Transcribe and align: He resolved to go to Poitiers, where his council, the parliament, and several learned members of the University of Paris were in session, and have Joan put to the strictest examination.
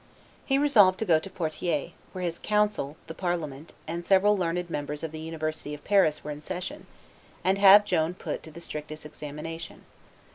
He 0.47 0.57
resolved 0.57 0.97
to 0.97 1.05
go 1.05 1.19
to 1.19 1.29
Poitiers, 1.29 1.91
where 2.11 2.23
his 2.23 2.39
council, 2.39 2.97
the 3.05 3.13
parliament, 3.13 3.75
and 3.87 4.03
several 4.03 4.35
learned 4.35 4.67
members 4.67 5.03
of 5.03 5.11
the 5.11 5.19
University 5.19 5.75
of 5.75 5.83
Paris 5.83 6.23
were 6.23 6.31
in 6.31 6.41
session, 6.41 6.87
and 7.43 7.59
have 7.59 7.85
Joan 7.85 8.15
put 8.15 8.41
to 8.41 8.49
the 8.49 8.61
strictest 8.61 9.05
examination. 9.05 9.83